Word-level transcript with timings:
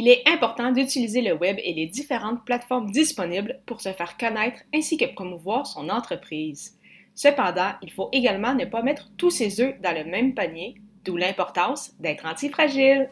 Il 0.00 0.06
est 0.06 0.22
important 0.28 0.70
d'utiliser 0.70 1.22
le 1.22 1.32
web 1.32 1.56
et 1.64 1.74
les 1.74 1.86
différentes 1.86 2.44
plateformes 2.44 2.92
disponibles 2.92 3.58
pour 3.66 3.80
se 3.80 3.92
faire 3.92 4.16
connaître 4.16 4.60
ainsi 4.72 4.96
que 4.96 5.12
promouvoir 5.12 5.66
son 5.66 5.88
entreprise. 5.88 6.78
Cependant, 7.16 7.72
il 7.82 7.90
faut 7.90 8.08
également 8.12 8.54
ne 8.54 8.64
pas 8.64 8.82
mettre 8.82 9.10
tous 9.16 9.30
ses 9.30 9.60
œufs 9.60 9.74
dans 9.82 9.92
le 9.92 10.08
même 10.08 10.34
panier, 10.34 10.76
d'où 11.04 11.16
l'importance 11.16 11.94
d'être 11.98 12.26
antifragile. 12.26 13.10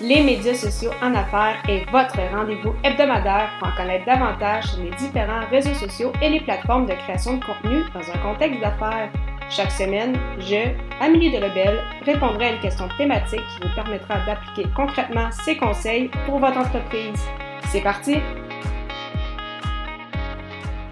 Les 0.00 0.22
médias 0.22 0.54
sociaux 0.54 0.92
en 1.02 1.14
affaires 1.14 1.62
est 1.68 1.84
votre 1.90 2.18
rendez-vous 2.34 2.72
hebdomadaire 2.82 3.50
pour 3.58 3.68
en 3.68 3.76
connaître 3.76 4.06
davantage 4.06 4.64
sur 4.64 4.84
les 4.84 4.96
différents 4.96 5.46
réseaux 5.50 5.74
sociaux 5.74 6.12
et 6.22 6.30
les 6.30 6.40
plateformes 6.40 6.86
de 6.86 6.94
création 6.94 7.36
de 7.36 7.44
contenu 7.44 7.82
dans 7.92 8.10
un 8.10 8.18
contexte 8.22 8.60
d'affaires. 8.62 9.12
Chaque 9.48 9.70
semaine, 9.70 10.18
je, 10.40 10.74
Amélie 11.00 11.30
de 11.30 11.36
Rebelle, 11.36 11.80
répondrai 12.04 12.46
à 12.46 12.52
une 12.54 12.60
question 12.60 12.88
thématique 12.98 13.40
qui 13.54 13.68
vous 13.68 13.74
permettra 13.76 14.18
d'appliquer 14.26 14.68
concrètement 14.74 15.30
ces 15.30 15.56
conseils 15.56 16.10
pour 16.26 16.40
votre 16.40 16.58
entreprise. 16.58 17.20
C'est 17.68 17.80
parti! 17.80 18.16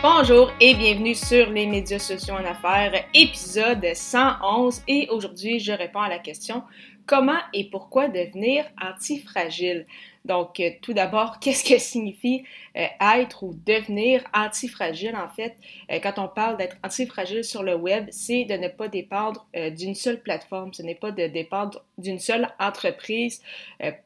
Bonjour 0.01 0.53
et 0.61 0.75
bienvenue 0.75 1.17
sur 1.17 1.51
les 1.51 1.67
médias 1.67 1.99
sociaux 1.99 2.35
en 2.35 2.45
affaires, 2.45 2.93
épisode 3.13 3.85
111. 3.93 4.83
Et 4.87 5.09
aujourd'hui, 5.11 5.59
je 5.59 5.73
réponds 5.73 6.03
à 6.03 6.09
la 6.09 6.21
question 6.21 6.63
comment 7.07 7.41
et 7.53 7.69
pourquoi 7.71 8.07
devenir 8.07 8.67
antifragile? 8.81 9.85
Donc, 10.25 10.59
euh, 10.59 10.71
tout 10.81 10.95
d'abord, 10.95 11.39
qu'est-ce 11.41 11.65
que 11.65 11.79
signifie 11.79 12.45
euh, 12.77 12.87
être 13.19 13.43
ou 13.43 13.55
devenir 13.67 14.25
antifragile? 14.33 15.15
En 15.17 15.29
fait, 15.29 15.55
euh, 15.91 15.99
quand 16.03 16.19
on 16.19 16.29
parle 16.29 16.57
d'être 16.57 16.77
antifragile 16.83 17.45
sur 17.45 17.63
le 17.63 17.75
web, 17.75 18.07
c'est 18.11 18.45
de 18.45 18.55
ne 18.55 18.69
pas 18.69 18.89
dépendre 18.89 19.47
d'une 19.77 19.95
seule 19.95 20.21
plateforme. 20.21 20.73
Ce 20.73 20.83
n'est 20.83 20.95
pas 20.95 21.11
de 21.11 21.27
dépendre 21.27 21.85
d'une 21.99 22.19
seule 22.19 22.49
entreprise 22.59 23.43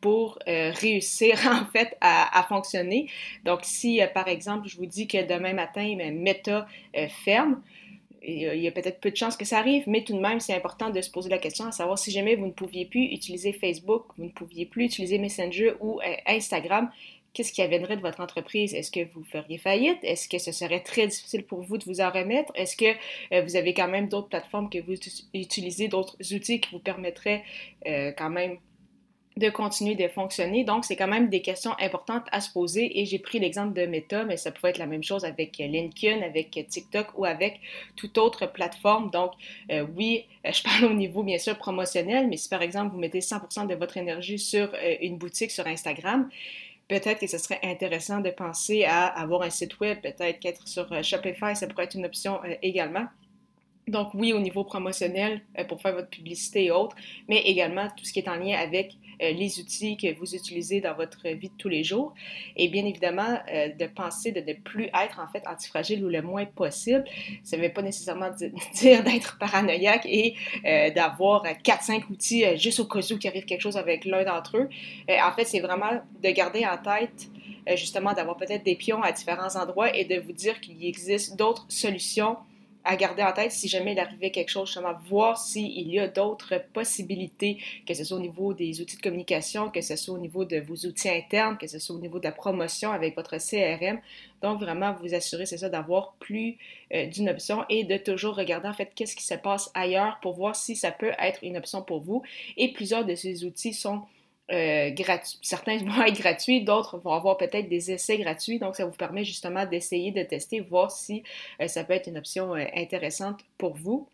pour 0.00 0.38
réussir, 0.46 1.38
en 1.46 1.64
fait, 1.66 1.96
à, 2.00 2.38
à, 2.38 2.42
fonctionner. 2.42 3.08
Donc, 3.44 3.60
si, 3.62 4.00
par 4.14 4.28
exemple, 4.28 4.68
je 4.68 4.76
vous 4.76 4.86
dis 4.86 5.06
que 5.06 5.26
demain 5.26 5.52
matin, 5.52 5.96
Meta 6.12 6.66
ferme, 7.24 7.62
il 8.22 8.60
y 8.60 8.68
a 8.68 8.72
peut-être 8.72 9.00
peu 9.00 9.10
de 9.10 9.16
chances 9.16 9.36
que 9.36 9.44
ça 9.44 9.58
arrive, 9.58 9.84
mais 9.86 10.02
tout 10.04 10.14
de 10.14 10.20
même, 10.20 10.40
c'est 10.40 10.54
important 10.54 10.90
de 10.90 11.00
se 11.00 11.10
poser 11.10 11.28
la 11.28 11.38
question 11.38 11.66
à 11.66 11.72
savoir 11.72 11.98
si 11.98 12.10
jamais 12.10 12.36
vous 12.36 12.46
ne 12.46 12.52
pouviez 12.52 12.84
plus 12.84 13.04
utiliser 13.04 13.52
Facebook, 13.52 14.04
vous 14.16 14.24
ne 14.24 14.30
pouviez 14.30 14.66
plus 14.66 14.84
utiliser 14.86 15.18
Messenger 15.18 15.74
ou 15.80 16.00
euh, 16.00 16.14
Instagram, 16.26 16.90
qu'est-ce 17.32 17.52
qui 17.52 17.62
adviendrait 17.62 17.96
de 17.96 18.02
votre 18.02 18.20
entreprise? 18.20 18.74
Est-ce 18.74 18.90
que 18.90 19.04
vous 19.12 19.24
feriez 19.24 19.58
faillite? 19.58 19.98
Est-ce 20.02 20.28
que 20.28 20.38
ce 20.38 20.52
serait 20.52 20.80
très 20.80 21.06
difficile 21.06 21.44
pour 21.44 21.62
vous 21.62 21.78
de 21.78 21.84
vous 21.84 22.00
en 22.00 22.10
remettre? 22.10 22.52
Est-ce 22.54 22.76
que 22.76 22.92
euh, 23.32 23.42
vous 23.42 23.56
avez 23.56 23.74
quand 23.74 23.88
même 23.88 24.08
d'autres 24.08 24.28
plateformes 24.28 24.68
que 24.70 24.78
vous 24.78 24.94
utilisez, 25.34 25.88
d'autres 25.88 26.16
outils 26.34 26.60
qui 26.60 26.70
vous 26.72 26.80
permettraient 26.80 27.44
quand 27.84 28.30
même 28.30 28.58
de 29.38 29.50
continuer 29.50 29.94
de 29.94 30.08
fonctionner. 30.08 30.64
Donc, 30.64 30.84
c'est 30.84 30.96
quand 30.96 31.06
même 31.06 31.28
des 31.28 31.42
questions 31.42 31.72
importantes 31.78 32.24
à 32.32 32.40
se 32.40 32.50
poser 32.50 33.00
et 33.00 33.06
j'ai 33.06 33.20
pris 33.20 33.38
l'exemple 33.38 33.72
de 33.72 33.86
Meta, 33.86 34.24
mais 34.24 34.36
ça 34.36 34.50
pourrait 34.50 34.70
être 34.70 34.78
la 34.78 34.86
même 34.86 35.04
chose 35.04 35.24
avec 35.24 35.58
LinkedIn, 35.58 36.22
avec 36.22 36.50
TikTok 36.68 37.16
ou 37.16 37.24
avec 37.24 37.60
toute 37.96 38.18
autre 38.18 38.46
plateforme. 38.46 39.10
Donc, 39.10 39.32
euh, 39.70 39.86
oui, 39.96 40.26
euh, 40.44 40.50
je 40.52 40.62
parle 40.64 40.86
au 40.86 40.94
niveau, 40.94 41.22
bien 41.22 41.38
sûr, 41.38 41.56
promotionnel, 41.56 42.26
mais 42.28 42.36
si 42.36 42.48
par 42.48 42.62
exemple, 42.62 42.92
vous 42.92 42.98
mettez 42.98 43.20
100% 43.20 43.68
de 43.68 43.74
votre 43.76 43.96
énergie 43.96 44.40
sur 44.40 44.74
euh, 44.74 44.96
une 45.00 45.18
boutique 45.18 45.52
sur 45.52 45.66
Instagram, 45.66 46.28
peut-être 46.88 47.20
que 47.20 47.28
ce 47.28 47.38
serait 47.38 47.60
intéressant 47.62 48.20
de 48.20 48.30
penser 48.30 48.84
à 48.84 49.06
avoir 49.06 49.42
un 49.42 49.50
site 49.50 49.78
web, 49.78 50.00
peut-être 50.00 50.40
qu'être 50.40 50.66
sur 50.66 50.86
Shopify, 51.04 51.54
ça 51.54 51.68
pourrait 51.68 51.84
être 51.84 51.94
une 51.94 52.06
option 52.06 52.40
également. 52.62 53.06
Donc 53.88 54.10
oui, 54.14 54.32
au 54.32 54.40
niveau 54.40 54.64
promotionnel, 54.64 55.42
pour 55.68 55.80
faire 55.80 55.94
votre 55.94 56.08
publicité 56.08 56.64
et 56.66 56.70
autres, 56.70 56.96
mais 57.28 57.38
également 57.38 57.88
tout 57.96 58.04
ce 58.04 58.12
qui 58.12 58.20
est 58.20 58.28
en 58.28 58.36
lien 58.36 58.56
avec 58.58 58.96
euh, 59.22 59.32
les 59.32 59.58
outils 59.58 59.96
que 59.96 60.14
vous 60.16 60.34
utilisez 60.34 60.80
dans 60.80 60.94
votre 60.94 61.26
vie 61.28 61.48
de 61.48 61.54
tous 61.58 61.68
les 61.68 61.82
jours. 61.82 62.14
Et 62.56 62.68
bien 62.68 62.84
évidemment, 62.84 63.38
euh, 63.52 63.68
de 63.68 63.86
penser 63.86 64.30
de 64.30 64.40
ne 64.40 64.52
plus 64.54 64.84
être 64.84 65.18
en 65.18 65.26
fait 65.26 65.46
antifragile 65.46 66.04
ou 66.04 66.08
le 66.08 66.22
moins 66.22 66.44
possible. 66.44 67.04
Ça 67.42 67.56
ne 67.56 67.62
veut 67.62 67.72
pas 67.72 67.82
nécessairement 67.82 68.30
dire 68.74 69.02
d'être 69.02 69.38
paranoïaque 69.38 70.06
et 70.06 70.34
euh, 70.64 70.90
d'avoir 70.90 71.44
4-5 71.44 72.04
outils 72.10 72.44
juste 72.56 72.78
au 72.80 72.84
cas 72.84 72.98
où 72.98 73.18
qu'il 73.18 73.28
arrive 73.28 73.44
quelque 73.44 73.60
chose 73.60 73.76
avec 73.76 74.04
l'un 74.04 74.24
d'entre 74.24 74.56
eux. 74.58 74.68
en 75.08 75.32
fait, 75.32 75.44
c'est 75.44 75.60
vraiment 75.60 76.00
de 76.22 76.30
garder 76.30 76.64
en 76.66 76.78
tête 76.78 77.28
justement 77.76 78.14
d'avoir 78.14 78.36
peut-être 78.36 78.64
des 78.64 78.76
pions 78.76 79.02
à 79.02 79.12
différents 79.12 79.56
endroits 79.56 79.94
et 79.94 80.04
de 80.04 80.18
vous 80.18 80.32
dire 80.32 80.58
qu'il 80.60 80.82
existe 80.84 81.36
d'autres 81.36 81.66
solutions 81.68 82.36
à 82.88 82.96
garder 82.96 83.22
en 83.22 83.32
tête 83.32 83.52
si 83.52 83.68
jamais 83.68 83.92
il 83.92 83.98
arrivait 83.98 84.30
quelque 84.30 84.48
chose, 84.48 84.66
justement, 84.66 84.94
voir 85.08 85.36
s'il 85.38 85.88
y 85.88 86.00
a 86.00 86.08
d'autres 86.08 86.54
possibilités, 86.72 87.58
que 87.86 87.92
ce 87.92 88.02
soit 88.02 88.16
au 88.16 88.20
niveau 88.20 88.54
des 88.54 88.80
outils 88.80 88.96
de 88.96 89.02
communication, 89.02 89.68
que 89.68 89.82
ce 89.82 89.94
soit 89.94 90.14
au 90.14 90.18
niveau 90.18 90.46
de 90.46 90.56
vos 90.56 90.74
outils 90.74 91.10
internes, 91.10 91.58
que 91.58 91.66
ce 91.66 91.78
soit 91.78 91.94
au 91.94 91.98
niveau 91.98 92.18
de 92.18 92.24
la 92.24 92.32
promotion 92.32 92.90
avec 92.90 93.14
votre 93.14 93.36
CRM. 93.36 94.00
Donc, 94.40 94.58
vraiment, 94.58 94.94
vous 94.94 95.14
assurer, 95.14 95.44
c'est 95.44 95.58
ça, 95.58 95.68
d'avoir 95.68 96.14
plus 96.14 96.56
euh, 96.94 97.06
d'une 97.06 97.28
option 97.28 97.66
et 97.68 97.84
de 97.84 97.98
toujours 97.98 98.36
regarder, 98.36 98.68
en 98.68 98.72
fait, 98.72 98.90
qu'est-ce 98.94 99.16
qui 99.16 99.24
se 99.24 99.34
passe 99.34 99.70
ailleurs 99.74 100.18
pour 100.22 100.32
voir 100.32 100.56
si 100.56 100.74
ça 100.74 100.90
peut 100.90 101.12
être 101.18 101.40
une 101.44 101.58
option 101.58 101.82
pour 101.82 102.00
vous. 102.00 102.22
Et 102.56 102.72
plusieurs 102.72 103.04
de 103.04 103.14
ces 103.14 103.44
outils 103.44 103.74
sont 103.74 104.00
euh, 104.50 104.90
certains 105.42 105.76
vont 105.84 106.02
être 106.04 106.20
gratuits, 106.20 106.62
d'autres 106.62 106.98
vont 106.98 107.12
avoir 107.12 107.36
peut-être 107.36 107.68
des 107.68 107.90
essais 107.90 108.18
gratuits. 108.18 108.58
Donc, 108.58 108.76
ça 108.76 108.86
vous 108.86 108.96
permet 108.96 109.24
justement 109.24 109.66
d'essayer 109.66 110.10
de 110.10 110.22
tester, 110.22 110.60
voir 110.60 110.90
si 110.90 111.22
euh, 111.60 111.68
ça 111.68 111.84
peut 111.84 111.92
être 111.92 112.06
une 112.06 112.18
option 112.18 112.54
euh, 112.54 112.64
intéressante 112.74 113.40
pour 113.58 113.74
vous. 113.74 114.08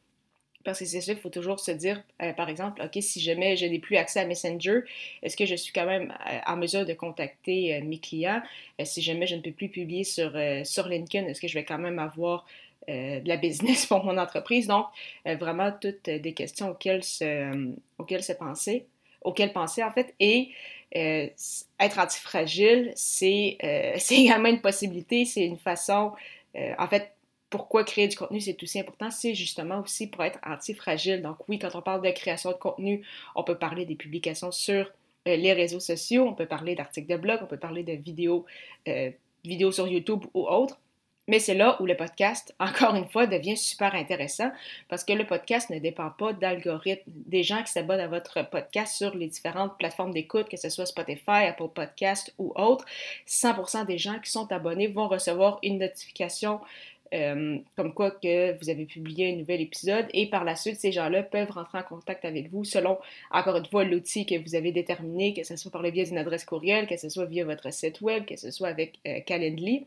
Parce 0.65 0.79
que 0.79 0.87
c'est 0.87 1.03
ça, 1.03 1.13
il 1.13 1.19
faut 1.19 1.29
toujours 1.29 1.61
se 1.61 1.73
dire, 1.73 2.03
par 2.39 2.49
exemple, 2.49 2.81
OK, 2.81 2.97
si 3.03 3.21
jamais 3.21 3.55
je 3.55 3.67
n'ai 3.67 3.79
plus 3.79 3.99
accès 3.99 4.21
à 4.21 4.25
Messenger, 4.25 4.81
est-ce 5.23 5.37
que 5.37 5.45
je 5.45 5.57
suis 5.57 5.75
quand 5.75 5.85
même 5.85 6.15
en 6.47 6.57
mesure 6.57 6.87
de 6.87 6.95
contacter 6.95 7.79
mes 7.83 7.99
clients? 7.99 8.41
si 8.83 9.03
jamais 9.03 9.27
je 9.27 9.37
ne 9.37 9.43
peux 9.43 9.53
plus 9.53 9.69
publier 9.69 10.05
sur, 10.05 10.33
sur 10.65 10.89
LinkedIn, 10.89 11.27
est-ce 11.27 11.43
que 11.43 11.49
je 11.49 11.53
vais 11.53 11.65
quand 11.65 11.77
même 11.77 11.99
avoir 11.99 12.47
de 12.89 13.29
la 13.29 13.37
business 13.47 13.85
pour 13.85 14.05
mon 14.05 14.17
entreprise? 14.17 14.67
Donc, 14.67 14.87
vraiment, 15.27 15.71
toutes 15.71 16.09
des 16.09 16.33
questions 16.33 16.71
auxquelles 16.71 17.05
se, 17.05 17.71
auxquelles 17.99 18.25
se 18.25 18.33
penser 18.33 18.87
auquel 19.25 19.53
penser 19.53 19.83
en 19.83 19.91
fait. 19.91 20.15
Et 20.21 20.51
euh, 20.97 21.29
être 21.81 21.99
antifragile, 21.99 22.93
c'est 22.95 23.59
euh, 23.65 23.99
également 24.11 24.49
une 24.49 24.61
possibilité, 24.61 25.25
c'est 25.25 25.45
une 25.45 25.59
façon, 25.59 26.13
euh, 26.57 26.73
en 26.79 26.87
fait, 26.87 27.11
pourquoi 27.51 27.85
créer 27.85 28.09
du 28.09 28.17
contenu, 28.17 28.41
c'est 28.41 28.61
aussi 28.63 28.79
important, 28.79 29.11
c'est 29.11 29.35
justement 29.35 29.81
aussi 29.81 30.07
pour 30.09 30.23
être 30.25 30.39
antifragile. 30.45 31.23
Donc 31.23 31.49
oui, 31.49 31.59
quand 31.59 31.75
on 31.75 31.83
parle 31.83 32.03
de 32.03 32.11
création 32.11 32.51
de 32.51 32.57
contenu, 32.57 33.05
on 33.35 33.43
peut 33.43 33.59
parler 33.59 33.87
des 33.87 33.95
publications 33.97 34.53
sur 34.53 34.91
les 35.27 35.53
réseaux 35.53 35.81
sociaux, 35.81 36.27
on 36.29 36.35
peut 36.35 36.47
parler 36.47 36.75
d'articles 36.75 37.11
de 37.11 37.17
blog, 37.17 37.41
on 37.43 37.47
peut 37.47 37.59
parler 37.59 37.83
de 37.83 37.93
vidéos, 37.93 38.45
vidéos 39.45 39.73
sur 39.73 39.89
YouTube 39.89 40.25
ou 40.35 40.47
autres. 40.47 40.79
Mais 41.27 41.39
c'est 41.39 41.55
là 41.55 41.81
où 41.81 41.87
le 41.87 41.97
podcast, 41.97 42.55
encore 42.61 42.95
une 42.95 43.09
fois, 43.09 43.27
devient 43.27 43.57
super 43.57 43.95
intéressant 43.95 44.51
parce 44.89 45.05
que 45.05 45.13
le 45.13 45.27
podcast 45.27 45.71
ne 45.71 45.79
dépend 45.79 46.11
pas 46.11 46.33
d'algorithmes. 46.33 47.03
Des 47.07 47.43
gens 47.43 47.63
qui 47.63 47.73
s'abonnent 47.73 48.01
à 48.01 48.09
votre 48.09 48.49
podcast 48.51 48.97
sur 48.97 49.15
les 49.15 49.29
différentes 49.29 49.79
plateformes 49.79 50.13
d'écoute, 50.13 50.49
que 50.49 50.57
ce 50.57 50.69
soit 50.69 50.87
Spotify, 50.87 51.47
Apple 51.49 51.69
Podcast 51.75 52.35
ou 52.39 52.53
autres, 52.57 52.85
100% 53.27 53.87
des 53.87 53.99
gens 53.99 54.19
qui 54.19 54.31
sont 54.31 54.51
abonnés 54.53 54.89
vont 54.89 55.09
recevoir 55.09 55.59
une 55.63 55.79
notification 55.79 56.61
euh, 57.15 57.59
comme 57.77 57.95
quoi 57.95 58.11
que 58.11 58.59
vous 58.59 58.71
avez 58.71 58.87
publié 58.87 59.33
un 59.33 59.37
nouvel 59.37 59.61
épisode 59.61 60.07
et 60.13 60.29
par 60.29 60.43
la 60.43 60.57
suite, 60.57 60.81
ces 60.81 60.91
gens-là 60.91 61.23
peuvent 61.23 61.51
rentrer 61.51 61.79
en 61.79 61.83
contact 61.83 62.25
avec 62.25 62.51
vous 62.51 62.65
selon, 62.65 62.99
encore 63.31 63.57
une 63.57 63.67
fois, 63.67 63.85
l'outil 63.85 64.27
que 64.27 64.37
vous 64.37 64.57
avez 64.57 64.73
déterminé, 64.73 65.33
que 65.33 65.45
ce 65.45 65.55
soit 65.55 65.71
par 65.71 65.83
le 65.83 65.91
biais 65.91 66.05
d'une 66.05 66.19
adresse 66.19 66.45
courriel, 66.45 66.87
que 66.87 66.97
ce 66.97 67.09
soit 67.09 67.27
via 67.27 67.45
votre 67.45 67.73
site 67.73 68.01
web, 68.01 68.25
que 68.25 68.37
ce 68.37 68.51
soit 68.51 68.69
avec 68.69 68.99
euh, 69.07 69.21
Calendly. 69.21 69.87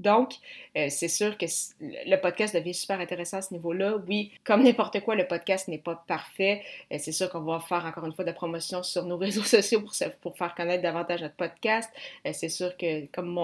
Donc, 0.00 0.34
euh, 0.76 0.88
c'est 0.90 1.08
sûr 1.08 1.38
que 1.38 1.46
le 1.80 2.16
podcast 2.16 2.54
devient 2.54 2.74
super 2.74 2.98
intéressant 2.98 3.36
à 3.38 3.42
ce 3.42 3.54
niveau-là. 3.54 3.98
Oui, 4.08 4.32
comme 4.42 4.64
n'importe 4.64 5.00
quoi, 5.00 5.14
le 5.14 5.26
podcast 5.26 5.68
n'est 5.68 5.78
pas 5.78 6.02
parfait. 6.08 6.62
Euh, 6.92 6.96
c'est 6.98 7.12
sûr 7.12 7.30
qu'on 7.30 7.42
va 7.42 7.60
faire 7.60 7.84
encore 7.86 8.04
une 8.06 8.12
fois 8.12 8.24
de 8.24 8.30
la 8.30 8.34
promotion 8.34 8.82
sur 8.82 9.04
nos 9.04 9.16
réseaux 9.18 9.42
sociaux 9.42 9.82
pour, 10.20 10.36
faire 10.36 10.54
connaître 10.54 10.82
davantage 10.82 11.22
notre 11.22 11.36
podcast. 11.36 11.90
Euh, 12.26 12.30
c'est 12.32 12.48
sûr 12.48 12.76
que, 12.76 13.06
comme 13.06 13.38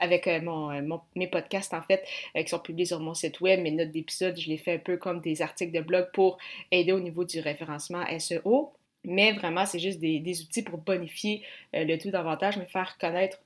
avec 0.00 0.28
mon, 0.42 1.00
mes 1.16 1.26
podcasts, 1.26 1.74
en 1.74 1.82
fait, 1.82 2.04
qui 2.34 2.48
sont 2.48 2.58
publiés 2.58 2.86
sur 2.86 3.00
mon 3.00 3.14
site 3.14 3.40
web, 3.40 3.60
mes 3.60 3.70
notes 3.70 3.90
d'épisode, 3.90 4.38
je 4.38 4.48
les 4.48 4.58
fais 4.58 4.74
un 4.74 4.78
peu 4.78 4.96
comme 4.96 5.20
des 5.20 5.42
articles 5.42 5.72
de 5.72 5.80
blog 5.80 6.08
pour 6.12 6.38
aider 6.70 6.92
au 6.92 7.00
niveau 7.00 7.24
du 7.24 7.40
référencement 7.40 8.04
SEO. 8.18 8.72
Mais 9.04 9.32
vraiment, 9.32 9.66
c'est 9.66 9.78
juste 9.78 10.00
des, 10.00 10.40
outils 10.40 10.62
pour 10.62 10.78
bonifier 10.78 11.42
le 11.72 11.96
tout 11.98 12.10
davantage, 12.10 12.56
mais 12.56 12.64
faire 12.64 12.96
connaître 12.98 13.38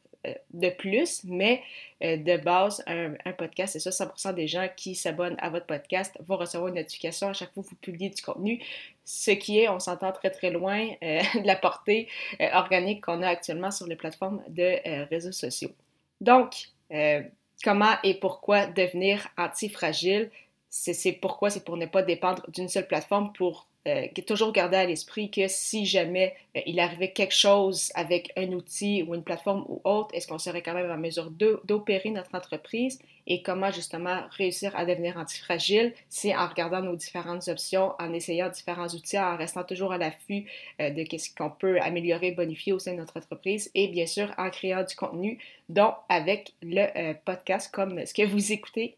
de 0.53 0.71
plus, 0.71 1.23
mais 1.25 1.63
euh, 2.03 2.17
de 2.17 2.37
base, 2.37 2.83
un, 2.87 3.33
podcast, 3.33 3.79
c'est 3.79 3.91
ça, 3.91 4.05
100% 4.07 4.35
des 4.35 4.49
gens 4.49 4.69
qui 4.77 4.95
s'abonnent 4.95 5.37
à 5.39 5.51
votre 5.51 5.67
podcast 5.67 6.17
vont 6.27 6.37
recevoir 6.37 6.69
une 6.69 6.75
notification 6.75 7.29
à 7.29 7.33
chaque 7.33 7.53
fois 7.53 7.63
que 7.63 7.69
vous 7.69 7.77
publiez 7.77 8.11
du 8.11 8.21
contenu, 8.23 8.61
ce 9.05 9.31
qui 9.31 9.61
est, 9.61 9.69
on 9.69 9.79
s'entend 9.79 10.13
très 10.13 10.31
très 10.31 10.51
loin 10.51 10.89
euh, 11.03 11.21
de 11.35 11.47
la 11.47 11.57
portée 11.57 12.09
organique 12.53 13.05
qu'on 13.05 13.23
a 13.23 13.29
actuellement 13.29 13.71
sur 13.71 13.87
les 13.87 13.97
plateformes 13.97 14.43
de 14.49 15.09
réseaux 15.09 15.33
sociaux. 15.33 15.71
Donc, 16.21 16.69
comment 17.63 17.95
et 18.03 18.15
pourquoi 18.15 18.67
devenir 18.67 19.29
antifragile? 19.37 20.31
C'est 20.71 21.13
pourquoi, 21.13 21.51
c'est 21.51 21.65
pour 21.65 21.77
ne 21.77 21.87
pas 21.87 22.03
dépendre 22.03 22.45
d'une 22.51 22.69
seule 22.69 22.87
plateforme 22.87 23.33
pour 23.33 23.67
euh, 23.87 24.07
toujours 24.27 24.53
garder 24.53 24.77
à 24.77 24.85
l'esprit 24.85 25.31
que 25.31 25.47
si 25.49 25.87
jamais 25.87 26.35
euh, 26.57 26.61
il 26.67 26.81
arrivait 26.81 27.13
quelque 27.13 27.35
chose 27.35 27.91
avec 27.95 28.33
un 28.37 28.53
outil 28.53 29.05
ou 29.05 29.15
une 29.15 29.23
plateforme 29.23 29.65
ou 29.69 29.81
autre, 29.85 30.09
est-ce 30.15 30.27
qu'on 30.27 30.39
serait 30.39 30.63
quand 30.63 30.75
même 30.75 30.91
en 30.91 30.99
mesure 30.99 31.31
d'opérer 31.31 32.11
notre 32.11 32.35
entreprise 32.35 32.99
et 33.27 33.43
comment 33.43 33.71
justement 33.71 34.23
réussir 34.37 34.75
à 34.75 34.85
devenir 34.85 35.17
antifragile, 35.17 35.95
c'est 36.09 36.35
en 36.35 36.49
regardant 36.49 36.81
nos 36.81 36.97
différentes 36.97 37.47
options, 37.49 37.93
en 37.99 38.13
essayant 38.13 38.49
différents 38.49 38.89
outils, 38.89 39.19
en 39.19 39.37
restant 39.37 39.65
toujours 39.65 39.93
à 39.93 39.99
l'affût 39.99 40.47
euh, 40.81 40.91
de 40.91 41.05
ce 41.17 41.35
qu'on 41.35 41.51
peut 41.51 41.81
améliorer, 41.81 42.33
bonifier 42.33 42.73
au 42.73 42.79
sein 42.79 42.93
de 42.93 42.99
notre 42.99 43.17
entreprise 43.17 43.71
et 43.75 43.89
bien 43.89 44.07
sûr 44.07 44.33
en 44.39 44.51
créant 44.51 44.83
du 44.83 44.97
contenu, 44.97 45.39
dont 45.69 45.95
avec 46.09 46.53
le 46.63 47.15
podcast 47.25 47.73
comme 47.73 48.05
ce 48.05 48.13
que 48.13 48.27
vous 48.27 48.53
écoutez 48.53 48.97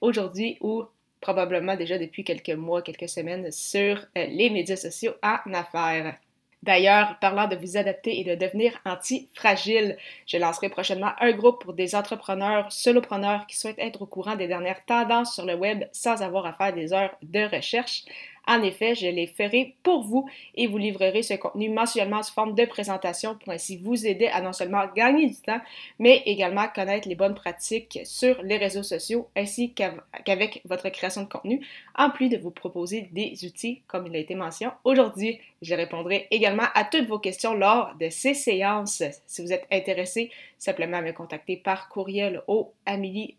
aujourd'hui 0.00 0.56
ou 0.60 0.84
probablement 1.24 1.74
déjà 1.74 1.96
depuis 1.98 2.22
quelques 2.22 2.50
mois, 2.50 2.82
quelques 2.82 3.08
semaines 3.08 3.50
sur 3.50 3.96
euh, 3.96 4.26
les 4.26 4.50
médias 4.50 4.76
sociaux 4.76 5.14
en 5.22 5.54
affaires. 5.54 6.18
D'ailleurs, 6.62 7.18
parlant 7.18 7.48
de 7.48 7.56
vous 7.56 7.76
adapter 7.78 8.20
et 8.20 8.24
de 8.24 8.34
devenir 8.34 8.72
anti-fragile, 8.84 9.96
je 10.26 10.36
lancerai 10.36 10.68
prochainement 10.68 11.12
un 11.20 11.32
groupe 11.32 11.62
pour 11.62 11.72
des 11.72 11.94
entrepreneurs, 11.94 12.70
solopreneurs 12.70 13.46
qui 13.46 13.56
souhaitent 13.56 13.78
être 13.78 14.02
au 14.02 14.06
courant 14.06 14.36
des 14.36 14.48
dernières 14.48 14.84
tendances 14.84 15.34
sur 15.34 15.46
le 15.46 15.54
web 15.54 15.84
sans 15.92 16.22
avoir 16.22 16.44
à 16.44 16.52
faire 16.52 16.74
des 16.74 16.92
heures 16.92 17.16
de 17.22 17.44
recherche. 17.54 18.04
En 18.46 18.62
effet, 18.62 18.94
je 18.94 19.06
les 19.06 19.26
ferai 19.26 19.74
pour 19.82 20.04
vous 20.04 20.28
et 20.54 20.66
vous 20.66 20.78
livrerez 20.78 21.22
ce 21.22 21.34
contenu 21.34 21.68
mensuellement 21.70 22.22
sous 22.22 22.32
forme 22.32 22.54
de 22.54 22.64
présentation 22.64 23.36
pour 23.36 23.52
ainsi 23.52 23.76
vous 23.76 24.06
aider 24.06 24.26
à 24.26 24.40
non 24.40 24.52
seulement 24.52 24.84
gagner 24.94 25.26
du 25.26 25.36
temps, 25.36 25.60
mais 25.98 26.22
également 26.26 26.66
connaître 26.74 27.08
les 27.08 27.14
bonnes 27.14 27.34
pratiques 27.34 28.00
sur 28.04 28.42
les 28.42 28.56
réseaux 28.56 28.82
sociaux 28.82 29.28
ainsi 29.36 29.72
qu'avec 29.72 30.60
votre 30.64 30.88
création 30.90 31.22
de 31.22 31.28
contenu, 31.28 31.66
en 31.96 32.10
plus 32.10 32.28
de 32.28 32.36
vous 32.36 32.50
proposer 32.50 33.08
des 33.12 33.44
outils 33.44 33.82
comme 33.86 34.06
il 34.06 34.16
a 34.16 34.18
été 34.18 34.34
mentionné 34.34 34.72
aujourd'hui. 34.84 35.38
Je 35.62 35.74
répondrai 35.74 36.26
également 36.30 36.66
à 36.74 36.84
toutes 36.84 37.06
vos 37.06 37.18
questions 37.18 37.54
lors 37.54 37.94
de 37.98 38.10
ces 38.10 38.34
séances. 38.34 39.02
Si 39.26 39.40
vous 39.40 39.52
êtes 39.52 39.66
intéressé, 39.72 40.30
simplement 40.58 41.00
me 41.00 41.12
contacter 41.12 41.56
par 41.56 41.88
courriel 41.88 42.42
au 42.48 42.72
Amélie 42.84 43.36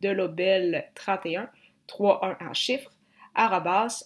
de 0.00 0.08
Lobel 0.08 0.86
31 0.94 1.48
31 1.86 2.36
en 2.40 2.54
chiffres 2.54 2.90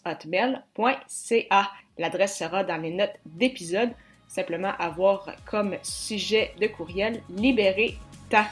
hotmail.ca. 0.04 1.70
L'adresse 1.98 2.38
sera 2.38 2.64
dans 2.64 2.80
les 2.80 2.92
notes 2.92 3.18
d'épisode. 3.26 3.90
Simplement 4.26 4.72
avoir 4.78 5.30
comme 5.46 5.76
sujet 5.82 6.52
de 6.60 6.66
courriel 6.66 7.22
libérer 7.30 7.96
ta. 8.28 8.46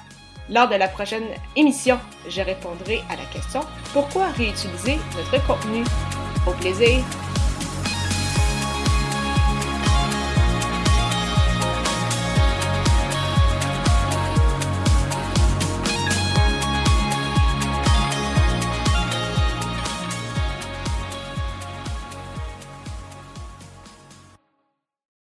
Lors 0.48 0.68
de 0.68 0.76
la 0.76 0.88
prochaine 0.88 1.26
émission, 1.56 1.98
je 2.28 2.40
répondrai 2.40 3.00
à 3.10 3.16
la 3.16 3.24
question 3.32 3.60
pourquoi 3.92 4.28
réutiliser 4.28 4.96
notre 5.16 5.44
contenu? 5.46 5.84
Au 6.46 6.52
plaisir! 6.52 7.04